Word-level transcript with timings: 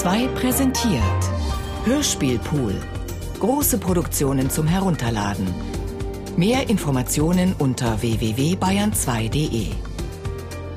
2 0.00 0.28
präsentiert 0.28 1.02
Hörspielpool. 1.84 2.74
Große 3.38 3.76
Produktionen 3.76 4.48
zum 4.48 4.66
Herunterladen. 4.66 5.46
Mehr 6.38 6.70
Informationen 6.70 7.52
unter 7.58 8.00
www.bayern2.de. 8.00 9.74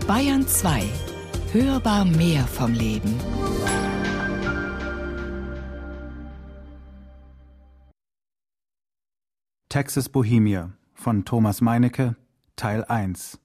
Bayern 0.05 0.46
2. 0.46 0.83
Hörbar 1.54 2.04
mehr 2.04 2.46
vom 2.46 2.73
Leben. 2.73 3.17
Texas 9.69 10.09
Bohemia 10.09 10.73
von 10.93 11.23
Thomas 11.23 11.61
Meinecke, 11.61 12.17
Teil 12.57 12.83
1. 12.83 13.39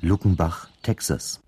Luckenbach, 0.00 0.68
Texas. 0.82 1.40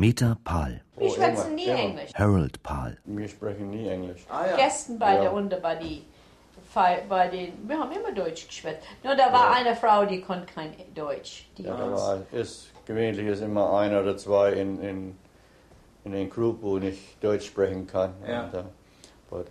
Meta 0.00 0.34
Pahl, 0.44 0.80
Wir 0.96 1.10
schwätzen 1.10 1.54
nie 1.56 1.66
Englisch. 1.68 2.14
Harold 2.14 2.62
Pahl, 2.62 2.96
Wir 3.04 3.28
sprechen 3.28 3.68
nie 3.68 3.86
Englisch. 3.86 4.24
Gestern 4.56 4.98
bei 4.98 5.14
Ja. 5.16 5.20
der 5.20 5.30
Runde 5.30 5.58
bei 5.60 5.74
die 5.74 6.06
Fei- 6.72 7.02
bei 7.06 7.28
den, 7.28 7.68
wir 7.68 7.78
haben 7.78 7.92
immer 7.92 8.10
Deutsch 8.10 8.46
geschwätzt. 8.46 8.86
Nur 9.04 9.14
da 9.14 9.30
war 9.30 9.52
eine 9.54 9.76
Frau, 9.76 10.06
die 10.06 10.22
konnte 10.22 10.46
kein 10.54 10.72
Deutsch. 10.94 11.50
Die 11.58 11.64
Ja, 11.64 11.74
aber 11.74 12.22
ist, 12.32 12.70
gewöhnlich 12.86 13.26
ist 13.26 13.42
immer 13.42 13.74
ein 13.78 13.94
oder 13.94 14.16
zwei 14.16 14.52
in, 14.54 14.80
in, 14.82 15.18
in 16.06 16.12
den 16.12 16.30
Group, 16.30 16.62
wo 16.62 16.78
nicht 16.78 17.22
Deutsch 17.22 17.44
sprechen 17.48 17.86
kann. 17.86 18.14
Ja. 18.26 18.44
Und, 18.44 18.64
but 19.28 19.48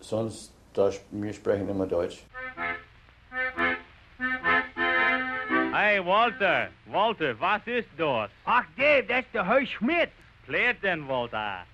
sonst, 0.00 0.50
da, 0.72 0.90
wir 1.10 1.32
sprechen 1.34 1.68
immer 1.68 1.86
Deutsch. 1.86 2.24
Hey 5.76 5.98
Walter, 5.98 6.68
Walter, 6.86 7.34
was 7.40 7.62
ist 7.66 7.88
das? 7.98 8.30
Ach, 8.44 8.62
Dave, 8.76 9.02
das 9.08 9.24
ist 9.24 9.34
der 9.34 9.44
Herr 9.44 9.66
Schmidt. 9.66 10.10
Klärt 10.46 10.80
denn 10.84 11.08
Walter? 11.08 11.64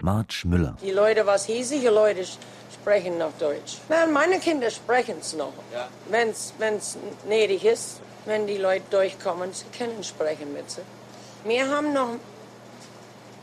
Marge 0.00 0.42
Müller, 0.44 0.76
Die 0.80 0.92
Leute, 0.92 1.26
was 1.26 1.46
hiesige 1.46 1.90
Leute 1.90 2.24
sprechen 2.72 3.18
noch 3.18 3.36
Deutsch. 3.40 3.78
Nein, 3.88 4.12
meine 4.12 4.38
Kinder 4.38 4.70
sprechen 4.70 5.16
es 5.18 5.34
noch. 5.34 5.52
Wenn 6.08 6.28
es 6.28 6.54
nötig 7.28 7.64
ist, 7.64 8.00
wenn 8.26 8.46
die 8.46 8.58
Leute 8.58 8.84
durchkommen, 8.90 9.52
sie 9.52 9.66
können 9.76 10.04
sprechen 10.04 10.52
mit 10.52 10.70
sie. 10.70 10.82
Wir 11.42 11.68
haben 11.68 11.92
noch, 11.92 12.20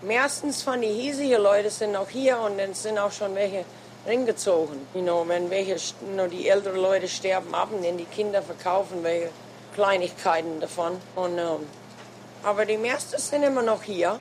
meistens 0.02 0.62
von 0.64 0.82
den 0.82 0.94
hiesigen 0.94 1.42
Leuten 1.42 1.70
sind 1.70 1.94
noch 1.94 2.10
hier 2.10 2.40
und 2.40 2.58
dann 2.58 2.74
sind 2.74 2.98
auch 2.98 3.12
schon 3.12 3.36
welche 3.36 3.66
hingezogen. 4.06 4.88
You 4.94 5.02
know, 5.02 5.28
wenn 5.28 5.50
welche, 5.50 5.78
nur 6.16 6.28
die 6.28 6.48
älteren 6.48 6.80
Leute 6.80 7.08
sterben 7.08 7.54
ab 7.54 7.70
und 7.72 7.86
dann 7.86 7.98
die 7.98 8.06
Kinder 8.06 8.42
verkaufen 8.42 9.04
welche 9.04 9.30
Kleinigkeiten 9.76 10.60
davon. 10.60 10.98
Und, 11.16 11.38
ähm, 11.38 11.68
aber 12.44 12.66
die 12.66 12.78
meisten 12.78 13.20
sind 13.20 13.44
immer 13.44 13.62
noch 13.62 13.84
hier. 13.84 14.20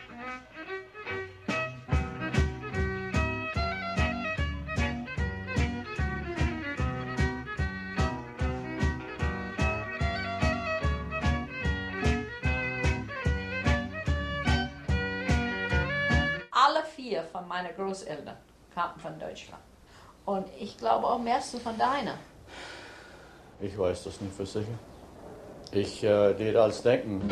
Vier 17.06 17.22
von 17.22 17.46
meinen 17.46 17.72
Großeltern 17.76 18.36
kamen 18.74 18.98
von 18.98 19.16
Deutschland. 19.18 19.62
Und 20.24 20.46
ich 20.58 20.76
glaube 20.76 21.06
auch 21.06 21.18
meisten 21.20 21.60
von 21.60 21.78
deiner. 21.78 22.18
Ich 23.60 23.78
weiß 23.78 24.04
das 24.04 24.20
nicht 24.20 24.34
für 24.34 24.44
sicher. 24.44 24.78
Ich 25.70 26.02
äh, 26.02 26.34
tät 26.34 26.56
als 26.56 26.82
denken. 26.82 27.22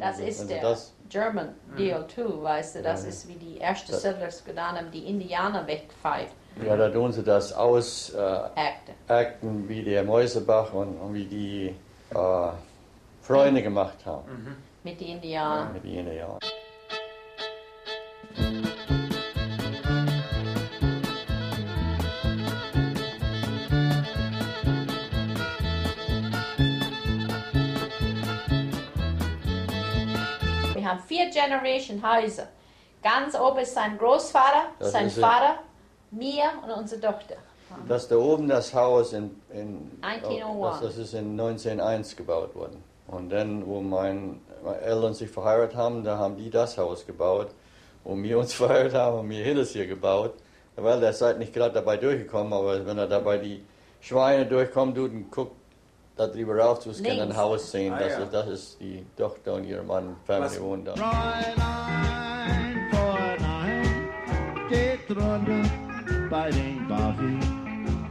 Das 0.00 0.18
ist 0.20 0.40
Also 0.40 0.48
der 0.48 0.62
das- 0.62 0.92
German 1.08 1.54
Deal 1.78 2.04
too, 2.08 2.42
weißt 2.42 2.76
du. 2.76 2.82
Das 2.82 3.02
Ja. 3.04 3.08
ist 3.10 3.28
wie 3.28 3.34
die 3.36 3.60
ersten 3.60 3.92
Settlers 3.94 4.44
getan 4.44 4.76
haben, 4.76 4.90
die 4.90 5.06
Indianer 5.06 5.66
wegfeit. 5.66 6.28
Ja, 6.64 6.76
da 6.76 6.88
tun 6.88 7.12
sie 7.12 7.22
das 7.22 7.52
aus 7.52 8.14
äh, 8.14 8.18
Akte. 8.18 8.92
Akten 9.08 9.68
wie 9.68 9.82
der 9.82 10.04
Mäusebach 10.04 10.72
und, 10.72 10.96
und 10.98 11.14
wie 11.14 11.24
die 11.24 11.74
äh, 12.14 12.48
Freunde 13.20 13.62
gemacht 13.62 14.06
haben. 14.06 14.56
Mit 14.82 15.00
den 15.00 15.08
Indianern. 15.08 15.72
Mit 15.74 15.84
ihnen, 15.84 16.16
ja. 16.16 16.38
Wir 30.74 30.84
haben 30.84 31.00
vier 31.00 31.28
Generation 31.30 32.02
Häuser. 32.02 32.48
Ganz 33.02 33.38
oben 33.38 33.58
ist 33.58 33.74
sein 33.74 33.98
Großvater, 33.98 34.64
Das 34.78 34.92
sein. 34.92 35.10
Vater, 35.10 35.58
mir 36.16 36.44
und 36.64 36.70
unsere 36.70 37.00
Tochter. 37.00 37.36
Das 37.88 38.08
da 38.08 38.16
oben, 38.16 38.48
das 38.48 38.72
Haus 38.74 39.12
in, 39.12 39.30
in 39.52 39.90
1901. 40.00 40.80
das, 40.80 40.80
das 40.80 40.98
ist 40.98 41.14
in 41.14 41.38
1901 41.38 42.16
gebaut 42.16 42.54
worden. 42.54 42.82
Und 43.08 43.30
dann, 43.30 43.66
wo 43.66 43.80
mein, 43.80 44.40
meine 44.64 44.80
Eltern 44.80 45.14
sich 45.14 45.30
verheiratet 45.30 45.76
haben, 45.76 46.04
da 46.04 46.18
haben 46.18 46.36
die 46.36 46.50
das 46.50 46.78
Haus 46.78 47.06
gebaut. 47.06 47.48
Wo 48.04 48.16
wir 48.16 48.38
uns 48.38 48.52
verheiratet 48.60 48.94
haben, 48.94 49.18
haben 49.18 49.30
wir 49.30 49.44
hier 49.44 49.54
das 49.54 49.70
hier 49.70 49.86
gebaut. 49.86 50.34
Weil 50.76 51.00
der 51.00 51.12
seid 51.12 51.38
nicht 51.38 51.52
gerade 51.52 51.74
dabei 51.74 51.96
durchgekommen, 51.96 52.52
aber 52.52 52.84
wenn 52.84 52.98
er 52.98 53.06
dabei 53.06 53.38
die 53.38 53.64
Schweine 54.00 54.46
durchkommt, 54.46 54.96
tut 54.96 55.10
und 55.10 55.30
guckt 55.30 55.56
da 56.16 56.26
drüber 56.26 56.56
rauf, 56.56 56.80
du 56.80 56.90
kannst 56.90 57.04
ein. 57.04 57.36
Haus 57.36 57.70
sehen. 57.70 57.92
Ah, 57.92 57.98
das, 57.98 58.12
ja. 58.12 58.18
ist, 58.24 58.32
das 58.32 58.48
ist 58.48 58.80
die 58.80 59.04
Tochter 59.16 59.54
und 59.54 59.64
ihr 59.64 59.82
Mann, 59.82 60.16
Family 60.24 60.60
wohnen 60.60 60.84
da. 60.84 60.94
Fräulein, 60.94 61.54
Fräulein, 62.90 64.08
geht 64.68 65.10
runter 65.10 65.85
bei 66.30 66.50
den 66.50 66.86
Buffy. 66.88 67.38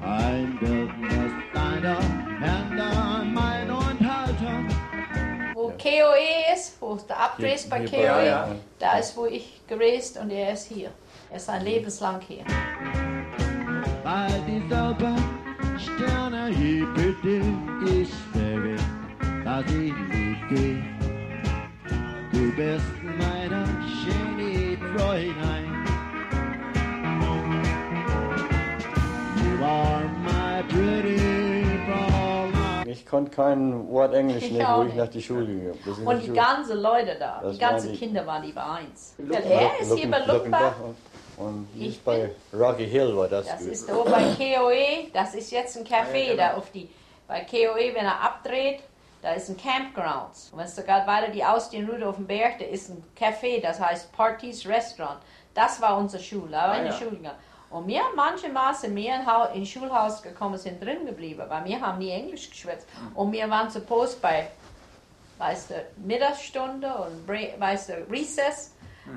Ein 0.04 0.58
Bildnis 0.60 1.34
deiner 1.54 2.00
Hände, 2.40 3.26
mein 3.34 3.70
Unterhaltung. 3.70 4.68
Wo 5.54 5.70
KOE 5.70 6.54
ist, 6.54 6.78
wo 6.80 6.96
der 6.96 7.20
Abdreh 7.20 7.56
ist 7.56 7.70
bei 7.70 7.86
KOE, 7.86 8.04
ja, 8.04 8.24
ja. 8.24 8.48
da 8.80 9.00
ist, 9.00 9.18
wo 9.18 9.26
ich 9.26 9.62
gereist 9.68 10.18
und 10.18 10.30
er 10.30 10.54
ist 10.54 10.68
hier. 10.68 10.92
Er 11.30 11.38
ist 11.38 11.46
sein 11.48 11.64
lebenslang 11.64 12.22
hier. 12.22 12.44
Bei 14.04 14.28
dieselben 14.48 15.18
Sterne 15.80 16.48
hier 16.48 16.86
bitte 16.94 17.42
ich 17.86 18.12
wäre, 18.34 18.76
dass 19.44 19.66
ich 19.72 19.94
lieb 20.12 20.38
geh. 20.50 20.78
Du 22.32 22.56
bist 22.56 22.86
meine 23.18 23.66
schöne 24.04 24.78
Fräulein. 24.96 25.75
Ich 32.96 33.06
konnte 33.06 33.30
kein 33.30 33.90
Wort 33.90 34.14
Englisch 34.14 34.46
auch 34.64 34.78
wo 34.78 34.82
ich 34.84 34.88
nicht. 34.88 34.98
nach 34.98 35.08
die 35.10 35.22
Schule 35.22 35.46
ging. 35.46 35.72
Und 36.06 36.20
die 36.22 36.28
Schule- 36.28 36.34
ganzen 36.40 36.78
Leute 36.82 37.18
da, 37.20 37.42
Das 37.42 37.52
die 37.54 37.60
ganzen 37.60 37.92
die- 37.92 37.98
Kinder 37.98 38.26
waren 38.26 38.42
die 38.42 38.54
bei 38.54 38.64
eins. 38.64 39.16
Lucken- 39.18 39.52
er 39.52 39.80
ist 39.82 39.94
hier 39.96 40.10
bei. 40.12 40.20
Luckenbach 40.26 40.74
Und, 41.38 41.68
Ich 41.78 42.02
bei 42.02 42.32
Rocky 42.54 42.88
Hill 42.88 43.14
war 43.18 43.28
das. 43.28 43.46
Das 43.48 43.56
gewesen. 43.60 43.72
ist 43.74 43.90
da 43.90 43.96
oben 43.98 44.10
bei 44.12 44.24
KOE, 44.38 45.10
das 45.14 45.36
ist 45.36 45.52
jetzt 45.52 45.76
ein 45.78 45.84
Café 45.84 46.28
genau. 46.28 46.38
da 46.38 46.54
auf 46.54 46.72
die. 46.72 46.90
Bei 47.28 47.42
KOE, 47.42 47.94
wenn 47.94 48.06
er 48.06 48.22
abdreht, 48.22 48.80
da 49.22 49.34
ist 49.34 49.50
ein 49.50 49.58
Campground. 49.58 50.32
Und 50.54 50.60
wenn 50.60 50.66
es 50.66 50.76
gerade 50.78 51.06
weiter 51.06 51.32
die 51.34 51.44
Ausdehnroute 51.44 52.08
auf 52.08 52.16
dem 52.16 52.26
Berg, 52.28 52.60
da 52.60 52.66
ist 52.66 52.90
ein 52.90 53.04
Café, 53.20 53.62
das 53.62 53.82
heißt 53.82 54.14
Parties 54.14 54.66
Restaurant. 54.66 55.18
Das 55.54 55.82
war 55.82 55.98
unsere 55.98 56.24
Schule, 56.24 56.52
da 56.52 56.70
war 56.70 56.78
in 56.78 56.86
die 56.86 56.92
ja. 56.92 56.96
Schule 56.96 57.18
gegangen. 57.18 57.36
Und 57.76 57.88
wir 57.88 58.00
haben 58.02 58.16
manche 58.16 58.48
Maße 58.48 58.88
mehr 58.88 59.20
in 59.20 59.26
Hau- 59.26 59.52
in 59.54 59.66
Schulhaus 59.66 60.22
gekommen, 60.22 60.58
sind 60.58 60.82
drin 60.82 61.06
geblieben, 61.06 61.44
weil 61.50 61.66
wir 61.66 61.82
haben 61.82 61.98
nie 62.00 62.10
Englisch 62.12 62.50
geschwätzt. 62.50 62.88
Und 63.14 63.34
wir 63.34 63.50
waren 63.50 63.70
supposed 63.70 64.22
bei, 64.22 64.48
weißt 65.40 65.72
du, 65.72 65.74
Mittagsstunde 65.98 66.88
und, 66.96 67.28
weißt 67.28 67.90
du, 67.90 67.94
Recess, 68.10 68.72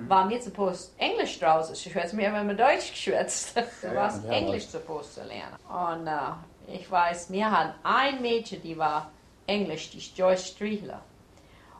waren 0.08 0.28
wir 0.28 0.42
supposed 0.42 0.92
Englisch 0.98 1.38
draußen 1.38 1.74
zu 1.74 1.88
schwätzen. 1.88 2.18
Wir 2.18 2.30
haben 2.32 2.42
immer 2.50 2.54
Deutsch 2.54 2.90
geschwätzt. 2.90 3.56
Du 3.56 3.94
warst 3.94 4.24
Ja, 4.24 4.32
Englisch 4.32 4.66
supposed 4.66 5.14
zu 5.14 5.22
lernen. 5.22 5.56
Und 5.68 6.06
äh, 6.08 6.74
ich 6.76 6.90
weiß, 6.90 7.30
wir 7.30 7.50
hatten 7.50 7.72
ein 7.84 8.20
Mädchen, 8.20 8.60
die 8.60 8.76
war 8.76 9.10
Englisch, 9.46 9.90
die 9.90 9.98
Joyce 10.14 10.48
Striegler. 10.48 11.00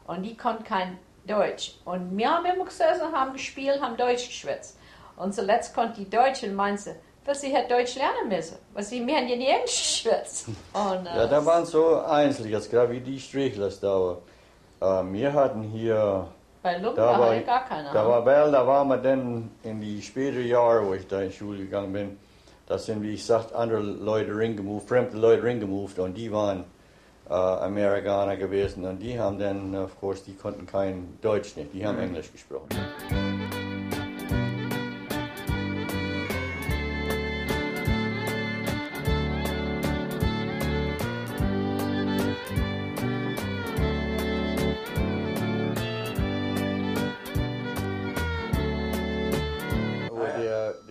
Und 0.06 0.22
die 0.22 0.34
konnte 0.36 0.62
kein 0.62 0.96
Deutsch. 1.26 1.75
Und 1.84 2.16
wir 2.16 2.30
haben 2.30 2.46
immer 2.46 2.64
gesessen, 2.64 3.12
haben 3.12 3.34
gespielt, 3.34 3.82
haben 3.82 3.96
Deutsch 3.98 4.28
geschwätzt. 4.28 4.77
Und 5.19 5.35
zuletzt 5.35 5.75
konnte 5.75 6.00
die 6.00 6.11
Deutschen 6.11 6.55
meinte, 6.55 6.97
dass 7.25 7.41
sie 7.41 7.55
halt 7.55 7.70
Deutsch 7.70 7.97
lernen 7.97 8.29
müssen. 8.29 8.56
Weil 8.73 8.85
sie 8.85 9.00
mehr 9.00 9.20
ja 9.20 9.37
nicht 9.37 9.49
Englisch 9.49 10.03
geschwätzt. 10.03 10.47
Und, 10.73 11.06
äh, 11.06 11.17
Ja, 11.17 11.26
da 11.26 11.44
waren 11.44 11.67
so 11.67 12.00
einzeln, 12.00 12.50
jetzt 12.50 12.70
gerade 12.70 12.93
wie 12.93 13.00
die 13.00 13.20
Strichlers 13.20 13.81
da. 13.81 14.17
Äh, 14.81 14.85
wir 15.12 15.32
hatten 15.32 15.62
hier, 15.62 16.29
bei 16.62 16.79
Lumpen 16.79 16.97
da 16.97 17.19
war 17.19 17.38
gar 17.41 17.65
keiner. 17.67 17.93
da 17.93 18.09
war, 18.09 18.25
weil 18.25 18.50
da 18.50 18.67
waren 18.67 18.88
wir 18.88 18.97
dann 18.97 19.50
in 19.62 19.81
die 19.81 20.00
späteren 20.03 20.47
Jahre, 20.47 20.87
wo 20.87 20.94
ich 20.94 21.06
da 21.06 21.21
in 21.21 21.31
die 21.31 21.37
Schule 21.37 21.59
gegangen 21.59 21.93
bin, 21.93 22.19
da 22.67 22.79
sind, 22.79 23.03
wie 23.03 23.14
ich 23.14 23.25
sagte, 23.25 23.55
andere 23.55 23.81
Leute 23.81 24.37
ringemoved, 24.37 24.88
fremde 24.88 25.17
Leute 25.17 25.43
ringemoved 25.43 25.99
und 25.99 26.14
die 26.14 26.31
waren 26.31 26.64
äh, 27.29 27.32
Amerikaner 27.32 28.37
gewesen 28.37 28.85
und 28.85 28.99
die 28.99 29.19
haben 29.19 29.38
dann, 29.38 29.75
of 29.76 29.99
course, 30.00 30.23
die 30.26 30.35
konnten 30.35 30.67
kein 30.67 31.19
Deutsch 31.21 31.56
nicht, 31.56 31.73
die 31.73 31.87
haben 31.87 31.99
Englisch 31.99 32.31
gesprochen. 32.32 32.69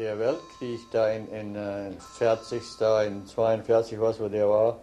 Der, 0.08 0.20
Weltkrieg 0.20 0.80
da 0.92 1.10
in, 1.10 1.28
in 1.32 1.56
äh, 1.56 1.92
40, 2.18 2.64
da 2.80 3.04
in 3.04 3.26
42, 3.26 4.00
was 4.00 4.20
wo 4.20 4.28
der 4.28 4.50
war, 4.50 4.78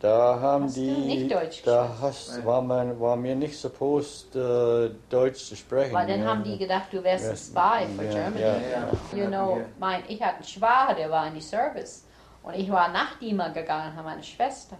da 0.00 0.38
haben 0.38 0.64
Hast 0.64 0.76
du 0.76 0.80
die, 0.80 0.90
nicht 0.90 1.32
Deutsch 1.32 1.62
da 1.64 1.82
gesprochen? 1.86 2.02
hast, 2.02 2.44
war, 2.44 2.62
man, 2.62 3.00
war 3.00 3.16
mir 3.16 3.34
nicht 3.34 3.58
supposed 3.58 4.36
äh, 4.36 4.90
Deutsch 5.08 5.44
zu 5.44 5.56
sprechen. 5.56 5.94
Weil 5.94 6.06
dann 6.06 6.20
ja. 6.20 6.26
haben 6.26 6.44
die 6.44 6.58
gedacht, 6.58 6.92
du 6.92 7.02
wärst 7.02 7.30
ein 7.30 7.36
Spy 7.36 7.86
für 7.96 8.04
ja, 8.04 8.12
Germany. 8.12 8.40
ja. 8.42 9.18
You 9.18 9.26
know, 9.28 9.60
mein, 9.78 10.02
ich 10.08 10.22
hatte 10.22 10.36
einen 10.36 10.44
Schwager, 10.44 10.94
der 10.94 11.10
war 11.10 11.26
in 11.26 11.34
die 11.34 11.40
Service. 11.40 12.04
Und 12.42 12.54
ich 12.54 12.70
war 12.70 12.88
nach 12.88 13.18
Dima 13.18 13.48
gegangen, 13.48 13.96
habe 13.96 14.08
meine 14.08 14.22
Schwester. 14.22 14.76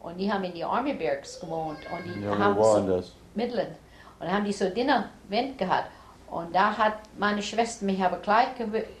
Und 0.00 0.16
die 0.18 0.32
haben 0.32 0.44
in 0.44 0.54
die 0.54 0.64
Army 0.64 0.94
Barracks 0.94 1.38
gewohnt. 1.38 1.80
Und 1.92 2.04
die 2.14 2.22
Ja, 2.22 2.38
haben 2.38 2.56
wo 2.56 2.62
waren 2.62 2.86
so, 2.86 2.96
das? 2.96 3.12
Midland. 3.34 3.70
Und 4.18 4.26
dann 4.26 4.32
haben 4.32 4.44
die 4.44 4.52
so 4.52 4.70
Dinnerwend 4.70 5.58
gehabt. 5.58 5.90
Und 6.34 6.52
da 6.52 6.76
hat 6.76 6.94
meine 7.16 7.40
Schwester 7.42 7.84
mich 7.84 8.02
aber 8.02 8.16
gleich 8.16 8.48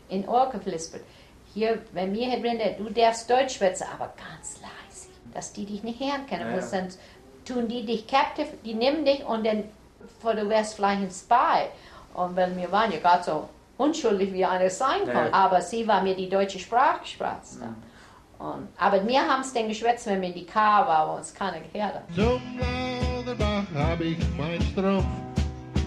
in 0.08 0.28
Ohr 0.28 0.50
geflispert. 0.50 1.02
Hier, 1.52 1.82
wenn 1.92 2.12
mir 2.12 2.30
Herr 2.30 2.38
Brenda, 2.38 2.64
du 2.78 2.88
darfst 2.90 3.28
Deutsch 3.28 3.56
schwätzen, 3.56 3.88
aber 3.92 4.12
ganz 4.16 4.60
leise, 4.60 5.08
dass 5.32 5.52
die 5.52 5.66
dich 5.66 5.82
nicht 5.82 5.98
hören 5.98 6.28
können. 6.28 6.48
Ja, 6.48 6.56
ja. 6.56 6.62
Sonst 6.62 7.00
tun 7.44 7.66
die 7.66 7.84
dich 7.84 8.06
captive, 8.06 8.50
die 8.64 8.74
nehmen 8.74 9.04
dich 9.04 9.24
und 9.24 9.44
dann, 9.44 9.64
vor 10.20 10.34
du 10.34 10.48
wärst 10.48 10.76
vielleicht 10.76 11.02
ein 11.02 11.10
Spy. 11.10 11.66
Und 12.14 12.36
weil 12.36 12.56
wir 12.56 12.70
waren 12.70 12.92
ja 12.92 13.00
gerade 13.00 13.24
so 13.24 13.48
unschuldig, 13.78 14.32
wie 14.32 14.44
einer 14.44 14.70
sein 14.70 15.04
kann. 15.04 15.26
ja. 15.26 15.32
Aber 15.32 15.60
sie 15.60 15.88
war 15.88 16.02
mir 16.02 16.14
die 16.14 16.28
deutsche 16.28 16.60
Sprache 16.60 17.00
geschwätzt. 17.00 17.58
Und, 18.38 18.68
aber 18.78 19.04
wir 19.08 19.20
haben 19.20 19.40
es 19.40 19.52
dann 19.52 19.66
geschwätzt, 19.66 20.06
wenn 20.06 20.20
wir 20.20 20.28
in 20.28 20.34
die 20.34 20.46
Car 20.46 20.86
waren, 20.86 21.08
wo 21.10 21.16
uns 21.16 21.34
keiner 21.34 21.58
gehört 21.72 21.94
hat. 21.94 22.02
Zum 22.14 22.40
Lauterbach 22.60 23.64
hab 23.74 24.00
ich 24.00 24.18
mein 24.38 24.62
Strumpf 24.62 25.33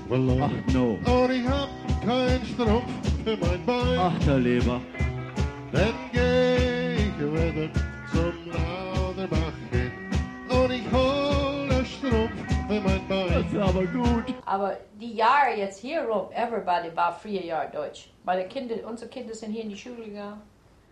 verloren. 0.07 0.63
Ach 0.67 0.73
no. 0.73 0.97
Und 1.05 1.31
ich 1.31 1.47
hab 1.47 1.69
keinen 2.05 2.45
Strumpf 2.45 2.91
für 3.23 3.37
mein 3.37 3.65
Bein. 3.65 3.97
Ach, 3.99 4.13
der 4.25 4.37
Leber. 4.39 4.81
Dann 5.71 5.93
geh 6.11 6.95
ich 6.95 7.19
wieder 7.19 7.69
zum 8.11 8.33
Lauterbach 8.51 9.53
hin. 9.71 9.91
Und 10.49 10.71
ich 10.71 10.91
hol 10.91 11.67
den 11.69 11.85
Strumpf 11.85 12.31
für 12.67 12.79
mein 12.81 13.01
Das 13.09 13.27
Bein. 13.29 13.45
ist 13.45 13.57
aber 13.57 13.85
gut. 13.85 14.23
Aber 14.45 14.77
die 14.99 15.13
Jahre 15.15 15.55
jetzt 15.57 15.79
hier 15.79 16.01
rum, 16.03 16.27
everybody 16.33 16.89
war 16.95 17.13
vier 17.19 17.43
Jahre 17.45 17.69
Deutsch. 17.71 18.09
Weil 18.23 18.43
die 18.43 18.49
Kinder, 18.49 18.75
unsere 18.89 19.09
Kinder 19.09 19.33
sind 19.33 19.51
hier 19.51 19.63
in 19.63 19.69
die 19.69 19.77
Schule 19.77 20.03
gegangen. 20.05 20.41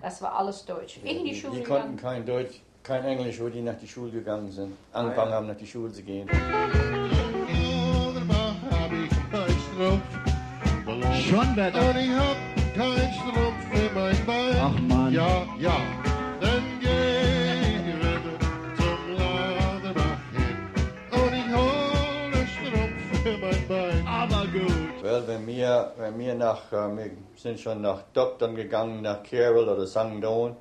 Das 0.01 0.21
war 0.21 0.37
alles 0.37 0.65
Deutsch. 0.65 0.99
Ich 1.03 1.09
in 1.11 1.23
die 1.23 1.31
Die, 1.31 1.35
Schule 1.39 1.57
die 1.59 1.63
konnten 1.63 1.95
gegangen. 1.95 2.25
kein 2.25 2.25
Deutsch, 2.25 2.59
kein 2.83 3.03
Englisch, 3.05 3.39
wo 3.39 3.47
die 3.49 3.61
nach 3.61 3.75
die 3.81 3.87
Schule 3.87 4.11
gegangen 4.11 4.51
sind. 4.51 4.73
Angefangen 4.93 5.31
haben, 5.31 5.47
nach 5.47 5.55
die 5.55 5.65
Schule 5.65 5.91
zu 5.91 6.03
gehen. 6.03 6.29
Schon 11.29 11.55
Wetter. 11.55 11.89
Und 11.89 11.97
ich 11.97 12.11
hab 12.11 12.37
keinen 12.75 13.13
Strumpf 13.13 13.63
für 13.71 13.89
mein 13.95 14.25
Bein. 14.25 14.55
Ach, 14.61 14.79
Mann. 14.79 15.13
Ja, 15.13 15.45
ja. 15.59 15.77
Dann 16.39 16.63
geh 16.79 17.61
ich 17.61 17.85
wieder 17.87 18.21
zum 18.77 19.17
Lauterbach 19.17 20.19
hin. 20.35 20.57
Und 21.11 21.33
ich 21.33 21.55
hol 21.55 22.31
den 22.31 22.47
Strumpf 22.47 23.21
für 23.23 23.37
mein 23.37 23.67
Bein. 23.67 24.07
Aber 24.07 24.45
gut. 24.47 25.03
Weil 25.03 25.27
wenn 25.27 25.47
wir, 25.47 25.93
wenn 25.97 26.19
wir 26.19 26.35
nach, 26.35 26.71
äh, 26.71 26.95
wir 26.97 27.11
sind 27.35 27.59
schon 27.59 27.81
nach 27.81 28.01
Doktorn 28.13 28.55
gegangen, 28.55 29.01
nach 29.01 29.23
Carroll 29.23 29.67
oder 29.69 29.87
St. 29.87 30.21
Don, 30.21 30.55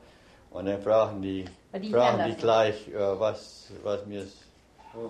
und 0.51 0.67
dann 0.67 0.81
fragen 0.81 1.21
die, 1.21 1.45
die 1.75 1.91
fragen 1.91 2.25
die 2.31 2.37
gleich, 2.37 2.89
äh, 2.89 2.95
was, 3.21 3.71
was 3.83 4.09
wir, 4.09 4.23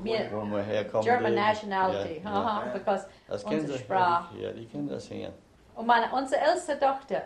Wir- 0.03 0.31
wo 0.33 0.45
wir 0.47 0.63
herkommen. 0.63 1.05
German 1.05 1.35
nationality, 1.35 2.21
Ja, 2.25 2.31
haha, 2.31 2.67
ja. 2.67 2.73
because 2.73 3.07
Das 3.29 3.45
kennen 3.45 3.61
unsere 3.61 3.79
sie, 3.79 3.85
Sprache. 3.85 4.39
ja, 4.41 4.51
die 4.53 4.67
kennen 4.67 4.89
das 4.89 5.07
hier. 5.09 5.33
Und 5.75 5.87
meine, 5.87 6.13
unsere 6.13 6.41
älteste 6.41 6.79
Tochter, 6.79 7.23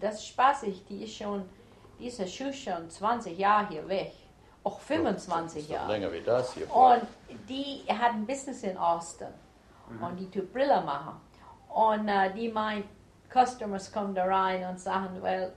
das 0.00 0.14
ist 0.16 0.26
spaßig, 0.28 0.84
die 0.86 1.04
ist 1.04 1.14
schon, 1.16 1.48
die 1.98 2.06
ist 2.08 2.34
schon 2.34 2.52
schon 2.52 2.90
20 2.90 3.38
Jahre 3.38 3.68
hier 3.68 3.88
weg. 3.88 4.12
Auch 4.62 4.78
25 4.80 5.66
So 5.66 5.72
Jahre. 5.72 5.92
länger 5.92 6.12
wie 6.12 6.20
das 6.20 6.52
hier. 6.54 6.70
Und 6.74 7.02
die 7.48 7.82
hat 7.88 8.12
ein 8.12 8.26
Business 8.26 8.62
in 8.62 8.76
Austin. 8.76 9.28
Und 10.00 10.16
die 10.18 10.30
tut 10.30 10.52
Brille 10.52 10.80
machen. 10.82 11.20
Und 11.68 12.08
äh, 12.08 12.32
die 12.34 12.48
meint, 12.48 12.84
Customers 13.32 13.90
kommen 13.92 14.14
da 14.14 14.24
rein 14.24 14.68
und 14.68 14.78
sagen, 14.78 15.20
well, 15.22 15.52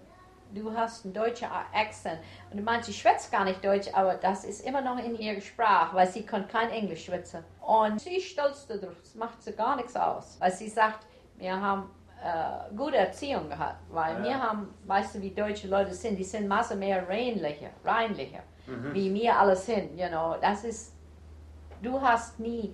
du 0.54 0.74
hast 0.76 1.06
einen 1.06 1.14
deutschen 1.14 1.50
Akzent. 1.74 2.20
Und 2.50 2.58
du 2.58 2.64
meinst, 2.64 2.88
sie 2.88 2.94
schwätzt 2.94 3.32
gar 3.32 3.44
nicht 3.44 3.64
Deutsch, 3.64 3.90
aber 3.94 4.16
das 4.16 4.44
ist 4.46 4.66
immer 4.66 4.82
noch 4.82 4.98
in 4.98 5.16
ihrer 5.16 5.42
Sprache, 5.42 5.96
weil 5.96 6.08
sie 6.08 6.26
kann 6.26 6.48
kein 6.48 6.70
Englisch 6.70 7.06
schwätzen. 7.06 7.44
Und 7.62 8.00
sie 8.00 8.18
ist 8.18 8.28
stolz 8.28 8.66
darauf, 8.68 8.96
es 9.04 9.16
macht 9.16 9.42
sie 9.42 9.54
gar 9.54 9.76
nichts 9.76 9.96
aus. 9.96 10.38
Weil 10.40 10.52
sie 10.52 10.70
sagt, 10.70 11.06
wir 11.38 11.60
haben 11.60 11.90
äh, 12.24 12.76
gute 12.76 12.98
Erziehung 12.98 13.50
gehabt, 13.50 13.78
weil 13.90 14.24
wir 14.24 14.42
haben, 14.42 14.74
weißt 14.86 15.16
du, 15.16 15.22
wie 15.22 15.32
deutsche 15.32 15.68
Leute 15.68 15.94
sind, 15.94 16.18
die 16.18 16.24
sind 16.24 16.48
masse 16.48 16.76
mehr 16.76 17.08
reinlicher, 17.08 17.72
reinlicher, 17.84 18.44
wie 18.94 19.14
wir 19.14 19.38
alle 19.38 19.56
sind, 19.56 20.00
you 20.00 20.08
know. 20.08 20.36
Das 20.42 20.64
ist, 20.64 20.94
du 21.82 22.00
hast 22.02 22.40
nie, 22.40 22.74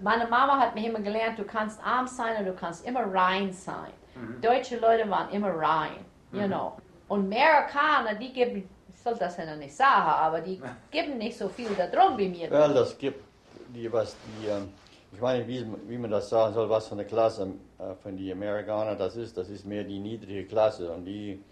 meine 0.00 0.26
Mama 0.26 0.58
hat 0.58 0.74
mir 0.74 0.88
immer 0.88 1.00
gelernt, 1.00 1.38
du 1.38 1.44
kannst 1.44 1.80
arm 1.84 2.08
sein 2.08 2.36
und 2.38 2.46
du 2.46 2.54
kannst 2.54 2.84
immer 2.84 3.04
rein 3.12 3.52
sein. 3.52 3.92
Deutsche 4.40 4.78
Leute 4.78 5.08
waren 5.08 5.30
immer 5.30 5.54
rein, 5.56 6.04
you 6.32 6.46
know. 6.46 6.72
Und 7.08 7.26
Amerikaner, 7.32 8.14
die 8.14 8.32
geben, 8.32 8.68
ich 8.92 9.00
soll 9.00 9.14
das 9.14 9.36
ja 9.36 9.44
noch 9.44 9.56
nicht 9.56 9.74
sagen, 9.76 10.08
aber 10.08 10.40
die 10.40 10.60
geben 10.90 11.18
nicht 11.18 11.38
so 11.38 11.48
viel 11.48 11.70
da 11.76 11.86
drum 11.86 12.18
wie 12.18 12.28
mir. 12.28 12.50
Well, 12.50 12.74
das 12.74 12.98
gibt 12.98 13.22
die, 13.68 13.92
was 13.92 14.16
die, 14.24 14.48
ähm, 14.48 14.72
ich 15.12 15.20
meine, 15.20 15.46
wie, 15.46 15.64
wie 15.88 15.98
man 15.98 16.10
das 16.10 16.28
sagen 16.30 16.54
soll, 16.54 16.68
was 16.70 16.86
für 16.88 16.94
eine 16.94 17.04
Klasse 17.04 17.48
äh, 17.78 17.94
von 18.02 18.16
die 18.16 18.32
Amerikaner 18.32 18.94
das 18.96 19.16
ist, 19.16 19.36
das 19.36 19.48
ist 19.48 19.66
mehr 19.66 19.84
die 19.84 19.98
niedrige 19.98 20.44
Klasse 20.46 20.90
und 20.90 21.04
die, 21.04 21.42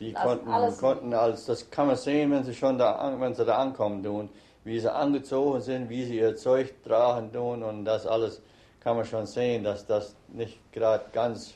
die 0.00 0.12
Das 0.12 0.22
konnten, 0.22 0.48
alles- 0.50 0.78
konnten 0.78 1.12
als, 1.14 1.44
das 1.46 1.70
kann 1.70 1.88
man 1.88 1.96
sehen, 1.96 2.30
wenn 2.30 2.44
sie 2.44 2.54
schon 2.54 2.78
da, 2.78 2.92
an- 2.96 3.20
wenn 3.20 3.34
sie 3.34 3.44
da 3.44 3.58
ankommen 3.58 4.02
tun, 4.02 4.28
wie 4.64 4.78
sie 4.80 4.92
angezogen 4.92 5.60
sind, 5.60 5.88
wie 5.88 6.04
sie 6.04 6.18
ihr 6.18 6.36
Zeug 6.36 6.74
tragen 6.82 7.32
tun 7.32 7.62
und 7.62 7.84
das 7.84 8.06
alles 8.06 8.42
kann 8.80 8.96
man 8.96 9.04
schon 9.04 9.26
sehen, 9.26 9.64
dass 9.64 9.84
das 9.86 10.14
nicht 10.28 10.58
gerade 10.72 11.04
ganz, 11.12 11.54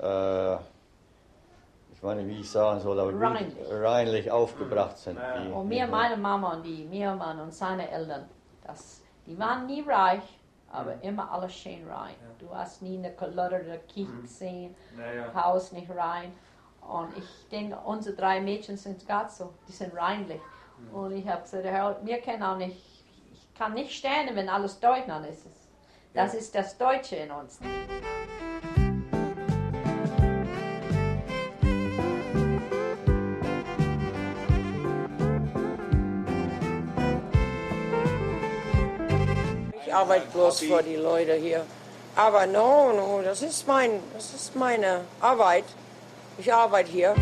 äh, 0.00 0.54
ich 0.54 2.02
meine, 2.02 2.26
wie 2.28 2.40
ich 2.40 2.50
sagen 2.50 2.80
soll, 2.80 2.98
aber 3.00 3.12
Reinlich. 3.12 3.54
reinlich 3.70 4.30
aufgebracht 4.30 4.96
sind. 4.98 5.18
Die, 5.18 5.50
Und 5.52 5.68
mir, 5.68 5.86
meine 5.88 6.16
Mama 6.16 6.54
und 6.54 6.62
die, 6.62 6.84
mir 6.84 7.14
Mann 7.14 7.40
und 7.40 7.52
seine 7.52 7.90
Eltern, 7.90 8.24
das, 8.64 9.02
die 9.26 9.36
waren 9.38 9.66
nie 9.66 9.82
reich, 9.82 10.22
aber 10.70 11.02
immer 11.02 11.30
alles 11.32 11.54
schön 11.54 11.88
rein. 11.88 12.14
Du 12.38 12.54
hast 12.54 12.82
nie 12.82 12.98
eine 12.98 13.12
gelotterte 13.12 13.80
Kirche 13.88 14.12
gesehen, 14.22 14.74
Haus 15.34 15.72
nicht 15.72 15.90
rein. 15.90 16.32
Und 16.80 17.16
ich 17.16 17.48
denke, 17.50 17.76
unsere 17.84 18.16
drei 18.16 18.40
Mädchen 18.40 18.76
sind 18.76 19.06
gerade 19.06 19.30
so, 19.30 19.52
die 19.66 19.72
sind 19.72 19.94
reinlich. 19.96 20.40
Und 20.92 21.12
ich 21.16 21.26
habe 21.28 21.42
gesagt, 21.42 21.64
Herr, 21.64 21.98
wir 22.04 22.20
können 22.20 22.42
auch 22.42 22.56
nicht, 22.56 23.04
ich 23.32 23.54
kann 23.54 23.74
nicht 23.74 23.92
stehen, 23.92 24.34
wenn 24.34 24.48
alles 24.48 24.78
Deutschland 24.78 25.26
ist. 25.26 25.46
Das 26.14 26.34
ist 26.34 26.54
das 26.54 26.76
Deutsche 26.78 27.16
in 27.16 27.30
uns. 27.30 27.60
Arbeite 39.98 40.26
bloß 40.32 40.60
für 40.60 40.82
die 40.82 40.94
Leute 40.94 41.34
hier. 41.34 41.64
Aber 42.14 42.46
no, 42.46 42.92
no, 42.92 43.20
das 43.22 43.42
ist, 43.42 43.66
mein, 43.66 44.00
das 44.14 44.32
ist 44.32 44.54
meine 44.54 45.00
Arbeit. 45.20 45.64
Ich 46.38 46.52
arbeite 46.52 46.90
hier. 46.90 47.14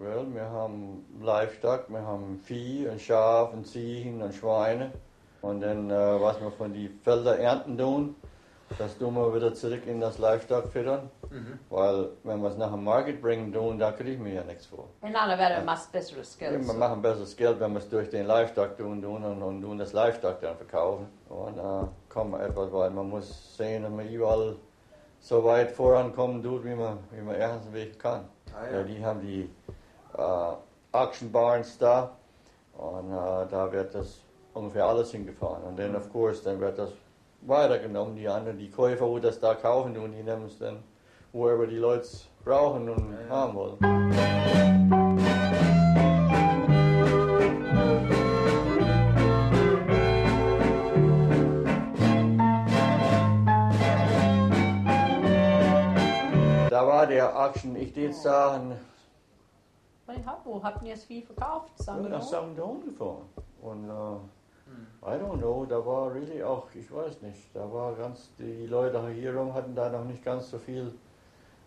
Well, 0.00 0.26
wir 0.32 0.48
haben 0.48 1.04
Livestock, 1.20 1.86
wir 1.88 2.02
haben 2.02 2.40
Vieh, 2.44 2.88
ein 2.88 3.00
Schaf, 3.00 3.52
ein 3.52 3.64
Ziegen, 3.64 4.22
ein 4.22 4.32
Schweine. 4.32 4.92
Und 5.40 5.62
dann, 5.62 5.90
äh, 5.90 6.20
was 6.20 6.40
wir 6.40 6.52
von 6.52 6.72
die 6.72 6.88
Felder 7.02 7.36
ernten 7.40 7.76
tun, 7.76 8.14
das 8.78 8.96
tun 8.98 9.14
wir 9.14 9.34
wieder 9.34 9.52
zurück 9.54 9.86
in 9.86 10.00
das 10.00 10.18
Livestock 10.18 10.68
füttern. 10.68 11.10
Weil, 11.70 12.10
wenn 12.24 12.40
wir 12.42 12.48
es 12.50 12.56
nach 12.56 12.70
dem 12.70 12.84
Market 12.84 13.20
bringen 13.22 13.52
tun, 13.52 13.78
da 13.78 13.92
kriegen 13.92 14.24
wir 14.24 14.32
ja 14.32 14.44
nichts 14.44 14.66
vor. 14.66 14.88
En 15.02 15.12
dan 15.12 15.28
werden 15.38 15.58
we 15.60 15.64
maar 15.64 15.78
bessere 15.92 16.18
Ja, 16.18 16.24
skills. 16.24 16.66
wir 16.66 16.74
machen 16.74 17.00
besseres 17.02 17.36
Geld, 17.36 17.58
wenn 17.60 17.72
wir 17.72 17.78
es 17.78 17.88
durch 17.88 18.10
den 18.10 18.26
Livestock 18.26 18.76
tun, 18.76 19.00
tun 19.02 19.24
und, 19.24 19.42
und 19.42 19.62
tun 19.62 19.78
das 19.78 19.92
Livestock 19.92 20.40
dann 20.40 20.56
verkaufen. 20.56 21.06
Und 21.28 21.58
äh, 21.58 21.86
kommen 22.08 22.32
wir 22.32 22.40
etwas 22.42 22.72
weit. 22.72 22.92
Man 22.92 23.08
muss 23.08 23.56
sehen, 23.56 23.82
dass 23.82 23.92
man 23.92 24.08
überall 24.08 24.56
so 25.20 25.42
weit 25.44 25.70
vorankommen 25.72 26.42
tut, 26.42 26.64
wie 26.64 26.74
man, 26.74 26.98
wie 27.12 27.22
man 27.22 27.36
irgendwie 27.36 27.90
kann. 27.92 28.24
Ah, 28.54 28.70
ja. 28.70 28.82
die 28.82 29.04
haben 29.04 29.20
die 29.20 29.48
äh, 30.18 30.52
Auction 30.92 31.32
Barns 31.32 31.78
da 31.78 32.10
und 32.76 33.10
äh, 33.10 33.46
da 33.50 33.70
wird 33.72 33.94
das 33.94 34.20
ungefähr 34.52 34.84
alles 34.84 35.10
hingefahren. 35.12 35.62
Und 35.62 35.78
dann, 35.78 35.96
of 35.96 36.12
course, 36.12 36.42
dann 36.44 36.60
wird 36.60 36.78
das 36.78 36.90
weitergenommen. 37.46 38.16
Die 38.16 38.28
anderen, 38.28 38.58
die 38.58 38.70
Käufer, 38.70 39.06
wo 39.06 39.18
das 39.18 39.38
da 39.40 39.54
kaufen, 39.54 39.96
und 39.96 40.12
die 40.12 40.22
nehmen 40.22 40.46
es 40.46 40.58
dann, 40.58 40.82
woever 41.32 41.66
die 41.66 41.76
Leute 41.76 42.02
es 42.02 42.28
brauchen 42.44 42.88
und 42.88 43.14
haben 43.28 43.54
wollen. 43.54 43.78
Da 56.70 56.86
war 56.86 57.06
der 57.06 57.38
Auction, 57.38 57.76
ich 57.76 57.94
würde 57.94 58.14
sagen, 58.14 58.76
ja, 60.08 60.40
wo 60.44 60.62
habt 60.62 60.82
ihr 60.82 60.94
es 60.94 61.04
viel 61.04 61.22
verkauft? 61.22 61.70
Ja, 61.78 61.84
Sagen 61.84 62.02
nach 62.10 62.20
wir 62.20 62.22
St. 62.22 62.58
John 62.58 62.84
gefahren. 62.84 63.28
Und 63.62 63.88
äh, 63.88 64.41
I 65.04 65.16
don't 65.18 65.38
know, 65.38 65.66
da 65.66 65.84
war 65.84 66.14
really 66.14 66.44
auch, 66.44 66.68
ich 66.74 66.90
weiß 66.92 67.22
nicht, 67.22 67.54
da 67.54 67.60
war 67.72 67.92
ganz, 67.94 68.30
die 68.38 68.66
Leute 68.66 69.02
hier 69.08 69.34
rum 69.34 69.52
hatten 69.52 69.74
da 69.74 69.88
noch 69.88 70.04
nicht 70.04 70.24
ganz 70.24 70.48
so 70.48 70.58
viel 70.58 70.94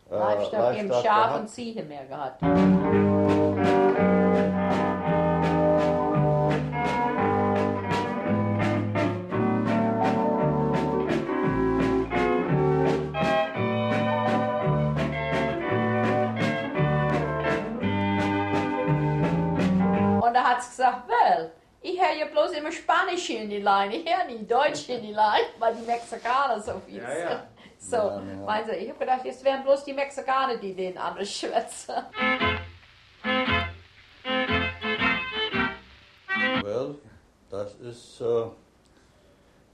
äh, 0.10 0.18
Livestock 0.18 0.78
im 0.78 0.94
Schaf 0.94 1.40
und 1.42 1.50
Ziege 1.50 1.84
mehr 1.84 2.06
gehabt. 2.06 2.42
Und 20.22 20.34
da 20.34 20.44
hat 20.44 20.64
sie 20.64 20.70
gesagt, 20.70 21.10
well, 21.10 21.52
ich 21.86 22.00
höre 22.02 22.16
ja 22.18 22.26
bloß 22.26 22.52
immer 22.54 22.72
Spanisch 22.72 23.30
in 23.30 23.50
die 23.50 23.60
Line, 23.62 23.96
ich 23.98 24.06
höre 24.06 24.26
nie 24.26 24.46
Deutsch 24.46 24.90
in 24.90 25.02
die 25.02 25.14
Line, 25.14 25.48
weil 25.60 25.76
die 25.76 25.86
Mexikaner 25.86 26.60
so 26.60 26.82
viel 26.86 26.98
Ja, 27.02 27.18
ja. 27.18 27.30
sind. 27.30 27.42
So, 27.78 27.98
Ja, 27.98 28.16
ja. 28.22 28.46
meinen 28.46 28.66
sie, 28.66 28.76
ich 28.78 28.90
habe 28.90 29.00
gedacht, 29.00 29.26
jetzt 29.26 29.44
wären 29.44 29.64
bloß 29.64 29.84
die 29.84 29.94
Mexikaner, 29.94 30.58
die 30.58 30.74
den 30.74 30.98
anderen 30.98 31.26
schwätzen. 31.28 31.94
Well, 36.64 36.96
das 37.50 37.76
ist, 37.76 38.22
äh, 38.22 38.46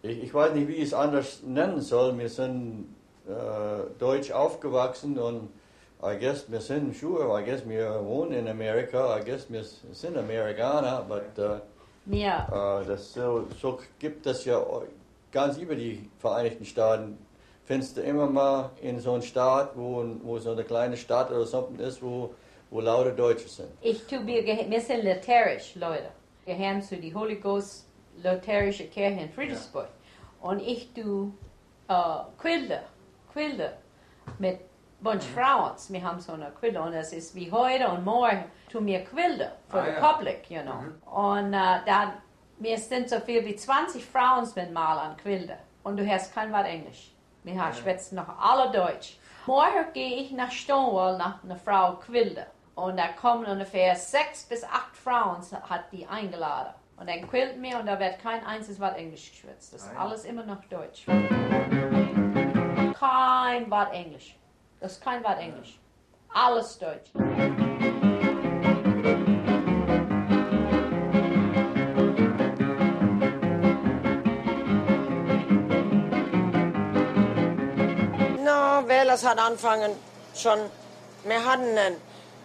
ich, 0.02 0.24
ich 0.24 0.34
weiß 0.34 0.54
nicht, 0.54 0.68
wie 0.68 0.74
ich 0.76 0.84
es 0.84 0.94
anders 0.94 1.42
nennen 1.44 1.80
soll. 1.80 2.18
Wir 2.18 2.30
sind 2.30 2.94
äh, 3.28 3.98
deutsch 4.00 4.32
aufgewachsen 4.32 5.18
und 5.18 5.50
I 6.04 6.18
guess 6.20 6.52
wir 6.52 6.60
sind, 6.60 6.96
sure, 6.96 7.40
I 7.40 7.46
guess 7.46 7.68
wir 7.68 8.04
wohnen 8.04 8.34
in 8.34 8.48
Amerika, 8.48 9.18
I 9.18 9.24
guess 9.24 9.50
wir 9.50 9.64
sind 9.64 10.18
Amerikaner, 10.18 11.06
but 11.08 11.38
äh, 11.38 11.60
Mir, 12.06 12.48
Äh, 12.52 12.88
das 12.88 13.14
so, 13.14 13.48
so 13.62 13.80
gibt 14.00 14.26
es 14.26 14.46
ja 14.46 14.64
ganz 15.32 15.58
über 15.58 15.76
die 15.76 16.10
Vereinigten 16.20 16.66
Staaten. 16.66 17.18
Findest 17.66 17.96
du 17.98 18.02
immer 18.02 18.28
mal 18.28 18.72
in 18.82 19.00
so 19.00 19.14
einem 19.14 19.22
Staat, 19.22 19.78
wo, 19.78 20.04
wo 20.24 20.40
so 20.40 20.52
eine 20.52 20.64
kleine 20.64 20.98
Stadt 20.98 21.30
oder 21.32 21.46
something 21.46 21.80
ist, 21.80 22.02
wo, 22.02 22.34
wo 22.70 22.82
lauter 22.82 23.12
Deutsche 23.12 23.48
sind. 23.48 23.70
ich 23.82 24.04
tu, 24.08 24.26
wir, 24.26 24.44
geh- 24.44 24.66
wir 24.70 24.82
sind 24.82 25.04
lutherisch, 25.06 25.76
Leute. 25.76 26.10
Wir 26.46 26.56
gehören 26.56 26.82
zu 26.82 26.98
die 26.98 27.14
Holy 27.14 27.36
Ghost 27.36 27.86
lutherische 28.22 28.86
Kirche 28.86 29.22
in 29.22 29.30
Friedrichsburg. 29.32 29.88
Und 30.42 30.60
ich 30.60 30.92
tu 30.94 31.32
äh, 31.88 31.94
Quilde, 32.40 32.82
Quilde 33.32 33.74
mit 34.40 34.60
Bunch 35.02 35.24
Frauen. 35.24 35.72
Wir 35.90 36.04
haben 36.04 36.20
so 36.20 36.34
eine 36.34 36.52
Quilde 36.52 36.80
und 36.82 36.94
es 36.94 37.12
ist 37.12 37.34
wie 37.34 37.52
heute 37.52 37.88
und 37.90 38.06
morgen 38.06 38.44
tun 38.72 38.86
wir 38.86 39.04
Quilde 39.04 39.52
for 39.68 39.80
Ah, 39.82 39.86
the 39.86 39.92
ja. 39.92 40.00
public, 40.12 40.50
you 40.52 40.62
know. 40.62 40.84
Und 41.12 41.54
äh, 41.54 41.80
dann, 41.86 42.14
wir 42.60 42.78
sind 42.78 43.10
so 43.10 43.20
viel 43.20 43.44
wie 43.46 43.56
20 43.56 44.06
Frauen 44.06 44.48
mit 44.56 44.72
Mal 44.72 45.00
an 45.00 45.18
Quilde. 45.18 45.58
Und 45.84 45.98
du 45.98 46.08
hast 46.08 46.34
kein 46.36 46.54
Wort 46.54 46.68
Englisch. 46.68 47.12
Wir 47.44 47.60
haben 47.60 47.74
schwätzen 47.74 48.16
noch 48.16 48.30
alle 48.40 48.72
Deutsch. 48.72 49.18
Morgen 49.48 49.92
gehe 49.94 50.18
ich 50.18 50.32
nach 50.32 50.52
Stonewall 50.52 51.18
nach 51.18 51.44
einer 51.44 51.56
Frau 51.56 51.94
Quilde. 51.96 52.46
Und 52.76 52.98
da 52.98 53.08
kommen 53.08 53.46
ungefähr 53.46 53.96
sechs 53.96 54.44
bis 54.44 54.64
acht 54.64 54.96
Frauen, 54.96 55.42
hat 55.68 55.92
die 55.92 56.06
eingeladen. 56.06 56.74
Und 56.98 57.10
dann 57.10 57.28
quilten 57.28 57.60
wir 57.64 57.80
und 57.80 57.88
da 57.88 58.00
wird 58.00 58.20
kein 58.20 58.46
einziges 58.46 58.80
Wort 58.80 58.96
Englisch 58.96 59.32
geschwätzt. 59.32 59.74
Das 59.74 59.82
ist 59.82 59.90
Ah, 59.90 59.94
ja. 59.96 60.00
alles 60.02 60.26
immer 60.26 60.44
noch 60.44 60.64
Deutsch. 60.66 61.06
Kein 63.00 63.72
Wort 63.72 63.94
Englisch. 63.94 64.36
Das 64.82 64.94
ist 64.94 65.04
kein 65.04 65.24
Wort 65.24 65.38
Englisch. 65.38 65.78
Alles 66.34 66.80
Deutsch. 66.80 67.12
Na, 78.44 78.84
weil 78.88 79.08
es 79.10 79.24
hat 79.24 79.38
angefangen 79.38 79.92
schon, 80.36 80.58
wir 81.26 81.46
hatten 81.46 81.78
ein, 81.78 81.96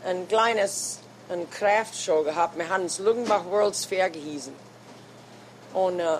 ein 0.04 0.28
kleines 0.28 1.00
ein 1.30 1.48
Craft-Show 1.50 2.22
gehabt, 2.22 2.58
wir 2.58 2.68
hatten 2.68 2.84
es 2.84 2.98
Luggenbach 2.98 3.46
World's 3.46 3.86
Fair 3.86 4.10
gehießen. 4.10 4.52
Und 5.72 6.00
äh, 6.00 6.18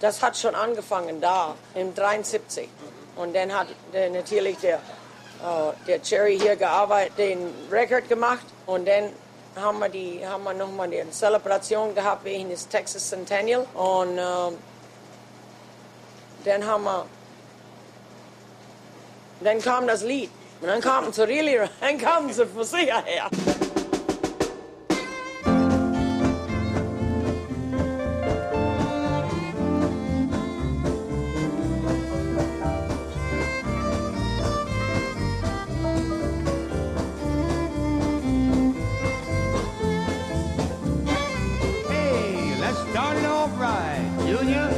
das 0.00 0.22
hat 0.22 0.36
schon 0.36 0.54
angefangen 0.54 1.22
da, 1.22 1.54
im 1.74 1.94
73. 1.94 2.68
Und 3.16 3.34
dann 3.34 3.52
hat 3.54 3.68
der, 3.94 4.10
natürlich 4.10 4.58
der, 4.58 4.80
äh, 5.42 5.72
der 5.86 6.00
Jerry 6.02 6.38
hier 6.38 6.56
gearbeitet, 6.56 7.18
den 7.18 7.38
Record 7.70 8.08
gemacht. 8.08 8.44
Und 8.66 8.86
dann 8.86 9.10
haben 9.56 9.78
wir, 9.80 9.88
die, 9.88 10.26
haben 10.26 10.44
wir 10.44 10.54
nochmal 10.54 10.88
die 10.88 11.02
Zelebration 11.10 11.94
gehabt 11.94 12.24
wegen 12.24 12.48
des 12.48 12.68
Texas 12.68 13.08
Centennial. 13.08 13.66
Und 13.74 14.18
äh, 14.18 14.22
dann 16.44 16.66
haben 16.66 16.84
wir 16.84 17.06
dann 19.42 19.60
kam 19.60 19.86
das 19.86 20.02
Lied. 20.02 20.30
Und 20.60 20.68
dann 20.68 20.80
kamen 20.80 21.12
sie 21.12 21.26
really, 21.26 21.58
dann 21.80 21.98
kamen 21.98 22.32
sie 22.32 22.46
von 22.46 22.64
sich 22.64 22.86
her. 22.86 23.28
Ja, 44.32 44.70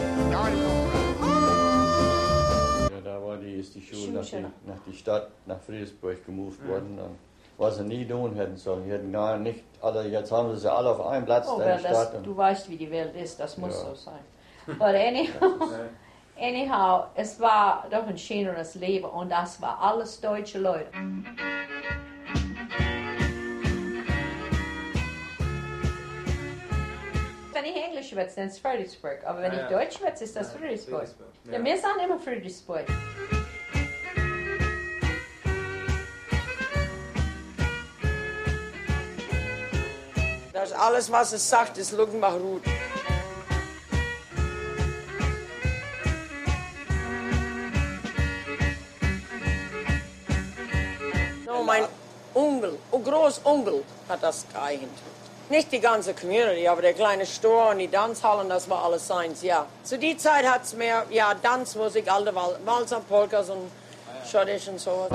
da 3.04 3.22
war 3.24 3.36
die, 3.36 3.54
ist 3.54 3.74
die 3.74 3.82
Schule 3.82 4.12
nach 4.12 4.24
die, 4.24 4.42
nach 4.66 4.78
die 4.86 4.92
Stadt, 4.92 5.28
nach 5.46 5.60
Friedrichsburg 5.60 6.24
gemoved 6.26 6.66
worden. 6.66 6.98
Und 6.98 7.18
was 7.56 7.76
sie 7.76 7.84
nie 7.84 8.04
tun 8.04 8.34
hätten 8.34 8.56
sollen. 8.56 8.84
Die 8.84 8.90
hätten 8.90 9.12
gar 9.12 9.38
nicht 9.38 9.62
alle, 9.80 10.08
jetzt 10.08 10.32
haben 10.32 10.52
sie 10.54 10.60
sie 10.62 10.72
alle 10.72 10.90
auf 10.90 11.06
einem 11.06 11.24
Platz 11.24 11.46
Oh, 11.48 11.60
in 11.60 11.82
das, 11.82 12.10
du 12.22 12.36
weißt, 12.36 12.68
wie 12.68 12.76
die 12.76 12.90
Welt 12.90 13.14
ist, 13.14 13.38
das 13.38 13.56
muss 13.56 13.80
Ja. 13.82 13.90
so 13.90 13.94
sein. 13.94 14.18
But 14.66 14.82
anyhow, 14.82 15.68
anyhow, 16.40 17.04
es 17.14 17.38
war 17.38 17.86
doch 17.90 18.06
ein 18.06 18.18
schöneres 18.18 18.74
Leben 18.74 19.04
und 19.04 19.30
das 19.30 19.60
war 19.62 19.78
alles 19.80 20.20
deutsche 20.20 20.58
Leute. 20.58 20.88
Wenn 27.64 27.72
ich 27.76 27.82
Englisch 27.82 28.10
schwätze, 28.10 28.36
dann 28.36 28.48
ist 28.48 28.56
es 28.56 28.58
Friedrichsburg. 28.58 29.24
Aber 29.24 29.40
wenn 29.40 29.52
Ja, 29.52 29.64
ich 29.64 29.70
ja. 29.70 29.78
Deutsch 29.78 29.96
schwätze, 29.96 30.24
ist 30.24 30.36
das 30.36 30.52
Ja, 30.52 30.58
Friedrichsburg. 30.58 31.08
Friedrichsburg, 31.08 31.28
Ja. 31.46 31.52
ja. 31.58 31.64
wir 31.64 31.76
sind 31.78 32.04
immer 32.04 32.20
Friedrichsburg. 32.20 32.84
Das 40.52 40.70
ist 40.70 40.76
alles, 40.76 41.10
was 41.10 41.32
es 41.32 41.48
sagt, 41.48 41.78
ist 41.78 41.92
Luckenbach 41.92 42.34
Ruth. 42.34 42.62
No, 51.46 51.62
mein 51.62 51.84
Onkel, 52.34 52.78
oh 52.90 52.98
Großonkel 52.98 53.84
hat 54.08 54.22
das 54.22 54.46
geeignet. 54.52 54.90
Nicht 55.50 55.70
die 55.72 55.80
ganze 55.80 56.14
Community, 56.14 56.66
aber 56.66 56.80
der 56.82 56.94
kleine 56.94 57.26
Store 57.26 57.70
und 57.72 57.78
die 57.78 57.88
Tanzhallen, 57.88 58.48
das 58.48 58.68
war 58.70 58.82
alles 58.84 59.06
seins, 59.06 59.42
ja. 59.42 59.66
Zu 59.82 59.98
die 59.98 60.16
Zeit 60.16 60.46
hat 60.46 60.62
es 60.64 60.74
mehr, 60.74 61.04
ja, 61.10 61.34
Tanzmusik, 61.34 62.10
alte 62.10 62.34
Wal 62.34 62.58
Walzer, 62.64 63.00
Polkas 63.00 63.50
und 63.50 63.70
Schottisch 64.30 64.68
und 64.68 64.80
so. 64.80 65.06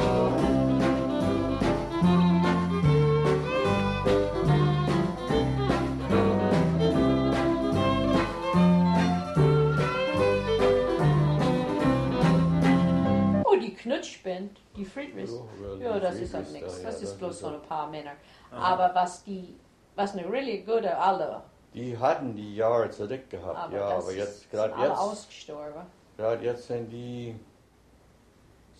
Oh, 13.45 13.55
die 13.55 13.73
Knutschband, 13.73 14.59
die 14.75 14.85
Friedrichs. 14.85 15.33
Ja, 15.79 15.99
das 15.99 16.15
ist 16.15 16.33
halt 16.33 16.51
nichts. 16.51 16.81
da, 16.81 16.89
Das 16.89 17.01
ist 17.01 17.17
bloß 17.17 17.39
so 17.39 17.47
so. 17.49 17.53
ein 17.55 17.61
paar 17.61 17.87
Männer. 17.87 18.11
Aha. 18.51 18.73
Aber 18.73 18.95
was 18.95 19.23
die, 19.23 19.55
was 19.99 20.15
eine 20.15 20.25
really 20.31 20.59
gute 20.59 20.97
alle, 20.97 21.41
Die 21.73 21.97
hatten 21.97 22.33
die 22.33 22.55
Jahre 22.55 22.89
zurück 22.89 23.29
gehabt, 23.29 23.57
aber 23.57 23.77
ja, 23.77 23.95
das 23.95 24.03
aber 24.05 24.13
jetzt, 24.15 24.39
sind 24.39 24.51
gerade 24.51 24.73
alle 24.73 24.87
jetzt, 24.87 24.97
ausgestorben. 24.97 25.81
gerade 26.17 26.45
jetzt 26.45 26.67
sind 26.67 26.89
die, 26.89 27.35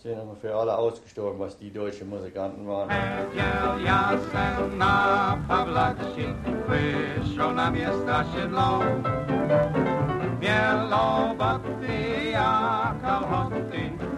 sind 0.02 0.18
ungefähr 0.18 0.56
alle 0.56 0.78
ausgestorben, 0.78 1.38
was 1.40 1.58
die 1.58 1.72
deutschen 1.72 2.10
Musikanten 2.10 2.66
waren. 2.66 2.90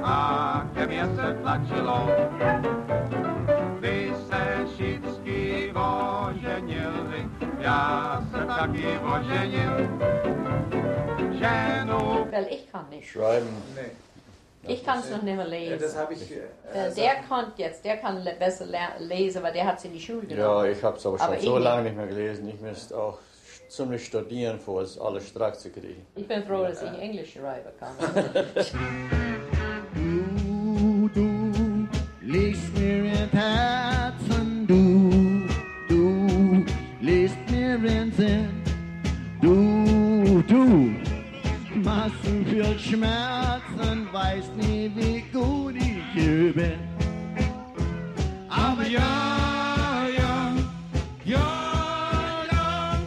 A 0.03 0.63
mieste 0.87 2.80
oženil. 8.69 9.89
Ženu 11.39 12.27
Weil 12.31 12.47
ich 12.51 12.71
kann 12.71 12.89
nicht. 12.89 13.09
Schreiben. 13.09 13.47
Ich 14.67 14.85
kann 14.85 14.99
es 14.99 15.09
noch 15.09 15.23
nicht 15.23 15.35
mehr 15.35 15.47
lesen. 15.47 15.79
Ja, 15.95 16.07
ich. 16.11 16.31
Äh, 16.31 16.87
Äh, 16.87 16.93
der 16.95 17.15
kann 17.27 17.51
jetzt, 17.57 17.83
der 17.83 17.97
kann 17.97 18.23
besser 18.39 18.65
lesen, 18.99 19.41
weil 19.43 19.53
der 19.53 19.65
hat 19.65 19.79
es 19.79 19.85
in 19.85 19.93
die 19.93 19.99
Schule 19.99 20.21
Ja, 20.29 20.35
genommen. 20.35 20.71
ich 20.71 20.83
habe 20.83 20.97
es 20.97 21.05
aber 21.05 21.17
schon 21.17 21.27
Aber 21.27 21.39
so 21.39 21.57
lange 21.57 21.83
nicht 21.83 21.97
mehr 21.97 22.07
gelesen. 22.07 22.47
Ich 22.47 22.61
müsste 22.61 22.95
auch 22.97 23.17
ziemlich 23.69 24.05
studieren, 24.05 24.59
vor 24.59 24.81
es 24.83 24.99
alles 24.99 25.27
stark 25.27 25.59
zu 25.59 25.69
kriegen. 25.71 26.05
Ich 26.15 26.27
bin 26.27 26.43
froh, 26.43 26.61
dass 26.63 26.81
ich 26.83 26.99
Englisch 26.99 27.33
schreiben 27.33 27.71
kann. 27.79 27.91
Du, 29.93 31.09
du 31.13 31.87
legst 32.21 32.73
mir 32.77 33.03
ins 33.05 33.33
Herzen, 33.33 33.80
mir 38.17 38.17
ins 38.17 38.17
Sinn, 38.17 38.49
du, 39.41 40.41
du 40.47 40.95
machst 41.79 42.15
viel 42.49 42.79
Schmerzen, 42.79 44.07
weißt 44.11 44.55
nie, 44.57 44.91
wie 44.95 45.21
gut 45.31 45.75
ich 45.75 46.03
hier 46.13 46.53
bin. 46.53 46.79
Aber 48.49 48.83
ja, 48.83 50.07
ja, 50.17 50.55
ja, 51.25 52.45
ja, 52.51 52.97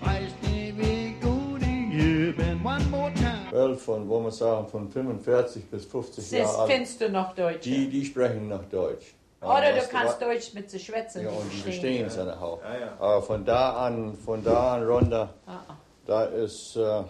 weißt 0.00 0.36
nie, 0.42 0.74
wie 0.76 1.14
gut 1.20 1.62
ich 1.62 1.94
hier 1.96 2.36
bin. 2.36 2.60
One 2.64 2.84
more 2.90 3.12
time. 3.14 3.50
Well, 3.52 3.76
von, 3.76 4.08
wo 4.08 4.20
man 4.20 4.32
sagen, 4.32 4.68
von 4.68 4.88
45 4.90 5.64
bis 5.66 5.84
50 5.86 6.30
Jahre 6.30 6.46
Siehst, 6.46 6.58
alt, 6.58 6.70
kennst 6.70 7.00
du 7.00 7.08
noch 7.08 7.34
Deutsch? 7.34 7.62
die, 7.64 7.88
die 7.88 8.04
sprechen 8.04 8.48
noch 8.48 8.64
Deutsch. 8.64 9.14
Oder 9.44 9.72
du 9.72 9.86
kannst 9.88 10.20
Deutsch 10.20 10.54
mit 10.54 10.70
zu 10.70 10.78
schwätzen. 10.78 11.24
Ja, 11.24 11.30
und 11.30 11.52
die 11.52 11.58
verstehen. 11.58 12.06
es 12.06 12.18
auch. 12.18 12.60
Ja, 12.62 12.78
ja. 12.78 12.92
Aber 12.98 13.22
von 13.22 13.44
da 13.44 13.86
an, 13.86 14.14
von 14.14 14.42
da 14.42 14.74
an 14.74 14.86
runter, 14.86 15.28
Ah, 15.46 15.58
ah. 15.68 15.76
da 16.06 16.24
ist, 16.24 16.76
äh, 16.76 17.02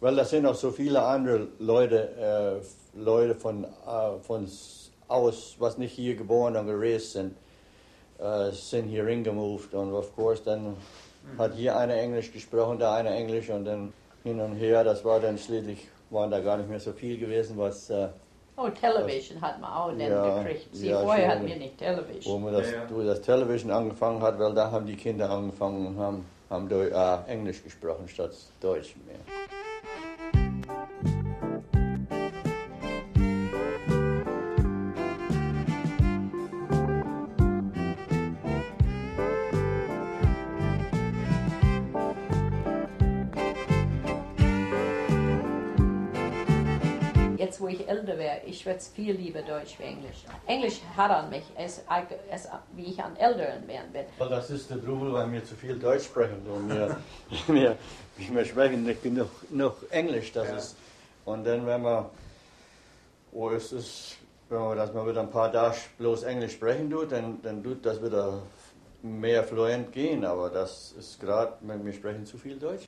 weil 0.00 0.16
da 0.16 0.24
sind 0.24 0.46
auch 0.46 0.54
so 0.54 0.70
viele 0.70 1.02
andere 1.02 1.48
Leute, 1.58 2.60
äh, 2.94 2.98
Leute 2.98 3.34
von, 3.34 3.64
äh, 3.64 3.68
von 4.22 4.48
aus, 5.08 5.56
was 5.58 5.78
nicht 5.78 5.92
hier 5.92 6.14
geboren 6.16 6.56
und 6.56 6.66
gereist 6.66 7.12
sind, 7.12 7.34
äh, 8.18 8.50
sind 8.52 8.88
hier 8.88 9.06
hingemoved 9.06 9.74
und 9.74 9.92
of 9.92 10.14
course 10.14 10.42
dann 10.44 10.76
hat 11.38 11.54
hier 11.54 11.76
einer 11.76 11.94
Englisch 11.94 12.32
gesprochen, 12.32 12.78
da 12.78 12.94
einer 12.94 13.10
Englisch 13.12 13.48
und 13.50 13.64
dann 13.64 13.92
hin 14.22 14.40
und 14.40 14.54
her, 14.54 14.84
das 14.84 15.04
war 15.04 15.20
dann 15.20 15.38
schließlich, 15.38 15.88
waren 16.10 16.30
da 16.30 16.40
gar 16.40 16.56
nicht 16.56 16.68
mehr 16.68 16.80
so 16.80 16.92
viel 16.92 17.18
gewesen, 17.18 17.56
was, 17.58 17.90
äh, 17.90 18.08
Oh, 18.60 18.68
Television 18.70 19.40
hat 19.40 19.60
man 19.60 19.70
auch 19.72 19.88
dann 19.90 20.00
Ja, 20.00 20.42
gekriegt. 20.42 20.66
Sie, 20.74 20.88
ja, 20.88 21.00
vorher 21.00 21.28
hatten 21.28 21.46
wir 21.46 21.54
nicht 21.56 21.78
Television. 21.78 22.34
wo 22.34 22.38
man 22.44 22.52
das, 22.54 22.70
Ja, 22.72 22.78
ja. 22.78 22.82
wo 22.90 23.02
das 23.02 23.20
Television 23.22 23.70
angefangen 23.70 24.20
hat, 24.20 24.36
weil 24.38 24.52
da 24.52 24.68
haben 24.70 24.84
die 24.84 24.96
Kinder 24.96 25.30
angefangen 25.30 25.86
und 25.86 25.96
haben, 25.98 26.26
haben 26.50 26.68
Deu 26.68 26.88
äh, 26.88 27.18
Englisch 27.28 27.62
gesprochen 27.62 28.08
statt 28.08 28.32
Deutsch 28.60 28.96
mehr. 29.06 29.16
Jetzt, 47.38 47.60
wo 47.60 47.68
ich 47.68 47.88
älter 47.88 48.18
wäre, 48.18 48.40
ich 48.44 48.66
würde 48.66 48.80
viel 48.80 49.14
lieber 49.14 49.42
Deutsch 49.42 49.78
wie 49.78 49.84
Englisch. 49.84 50.24
Englisch 50.48 50.80
hat 50.96 51.12
an 51.12 51.30
mich, 51.30 51.44
es, 51.56 51.84
es, 52.32 52.48
wie 52.74 52.86
ich 52.86 53.00
an 53.00 53.14
Älteren 53.16 53.66
werden 53.68 53.92
bin. 53.92 54.02
Weil 54.18 54.28
das 54.28 54.50
ist 54.50 54.68
der 54.68 54.82
Trubel, 54.84 55.12
weil 55.12 55.30
wir 55.30 55.44
zu 55.44 55.54
viel 55.54 55.78
Deutsch 55.78 56.06
sprechen 56.06 56.44
und 56.52 56.68
wir, 56.68 56.96
wir, 57.46 57.76
wir 58.16 58.44
sprechen 58.44 58.82
nicht 58.82 59.04
genug, 59.04 59.28
genug 59.48 59.76
Englisch. 59.90 60.32
Das 60.32 60.48
Ja. 60.48 60.56
ist, 60.56 60.76
und 61.26 61.44
dann, 61.44 61.64
wenn 61.64 61.80
wir, 61.82 62.10
oh, 63.30 63.50
es 63.50 63.70
ist, 63.70 64.16
wenn 64.48 64.58
man 64.58 64.76
das 64.76 64.92
mal 64.92 65.06
wieder 65.08 65.20
ein 65.20 65.30
paar 65.30 65.52
Tage 65.52 65.76
bloß 65.96 66.24
Englisch 66.24 66.54
sprechen 66.54 66.90
tut, 66.90 67.12
dann, 67.12 67.40
dann 67.42 67.62
tut 67.62 67.86
das 67.86 68.02
wieder 68.02 68.42
mehr 69.02 69.44
fluent 69.44 69.92
gehen. 69.92 70.24
Aber 70.24 70.50
das 70.50 70.92
ist 70.98 71.20
gerade, 71.20 71.52
wir 71.60 71.92
sprechen 71.92 72.26
zu 72.26 72.36
viel 72.36 72.58
Deutsch. 72.58 72.84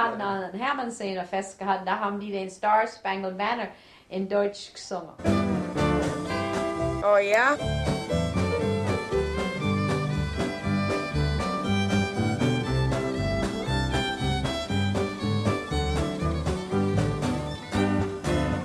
Hatten 0.00 0.22
an 0.22 0.52
Hermannssehner 0.54 1.24
festgehalten, 1.26 1.84
da 1.84 1.98
haben 1.98 2.18
die 2.18 2.32
den 2.32 2.48
Star 2.48 2.86
Spangled 2.86 3.36
Banner 3.36 3.68
in 4.08 4.26
Deutsch 4.26 4.72
gesungen. 4.72 5.10
Oh 7.02 7.18
ja? 7.18 7.58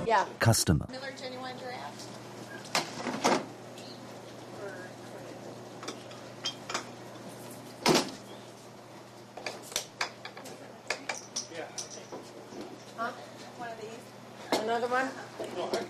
Ja, 0.06 0.26
Customer. 0.40 0.86
Miller 0.88 1.12
Genuine 1.20 1.54
Draft. 1.58 2.06
Huh? 12.98 13.10
One 14.66 14.82
of 14.82 14.85
these? 14.96 15.10
Another 15.38 15.62
one? 15.62 15.86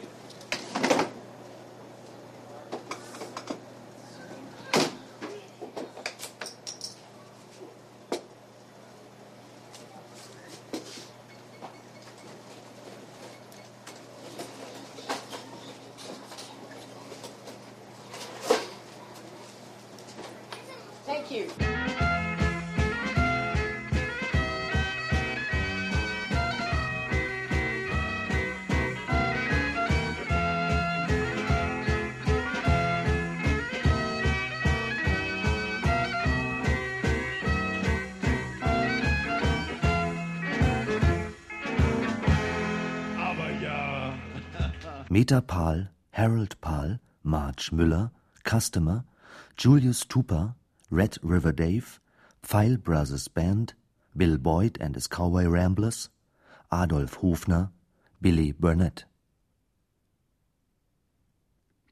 thank 21.05 21.31
you. 21.31 21.76
Meta 45.09 45.40
Pahl, 45.40 45.90
Harold 46.11 46.61
Pahl, 46.61 46.99
Marge 47.23 47.71
Müller, 47.71 48.11
Customer, 48.45 49.05
Julius 49.57 50.05
Tupper, 50.05 50.57
Red 50.90 51.19
River 51.23 51.53
Dave, 51.53 52.01
Pfeil 52.42 52.77
Brothers 52.77 53.29
Band, 53.29 53.75
Bill 54.16 54.37
Boyd 54.37 54.79
and 54.81 54.97
his 54.97 55.09
Cowboy 55.09 55.47
Ramblers, 55.47 56.11
Adolf 56.73 57.21
Hofner, 57.21 57.71
Billy 58.21 58.53
Burnett. 58.53 59.07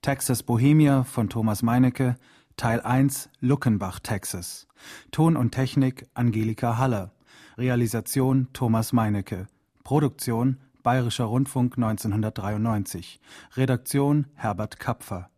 Texas 0.03 0.43
Bohemia 0.43 1.05
von 1.05 1.29
Thomas 1.29 1.63
Meinecke, 1.63 2.17
Teil 2.57 2.81
1 2.81 3.29
Luckenbach, 3.41 4.01
Texas. 4.01 4.67
Ton 5.13 5.37
und 5.37 5.53
Technik 5.53 6.07
Angelika 6.15 6.79
Haller. 6.79 7.13
Realisation 7.57 8.49
Thomas 8.53 8.93
Meinecke. 8.93 9.47
Produktion 9.85 10.59
Bayerischer 10.85 11.25
Rundfunk 11.25 11.79
1993. 11.79 13.19
Redaktion 13.57 14.27
Herbert 14.35 14.79
Kapfer. 14.79 15.31